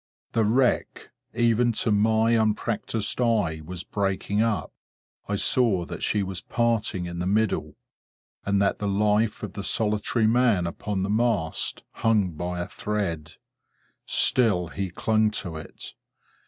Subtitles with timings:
[0.31, 4.73] The wreck, even to my unpractised eye, was breaking up.
[5.29, 7.75] I saw that she was parting in the middle,
[8.43, 13.33] and that the life of the solitary man upon the mast hung by a thread.
[14.07, 15.93] Still, he clung to it.